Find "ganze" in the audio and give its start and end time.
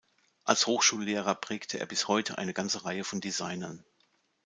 2.55-2.85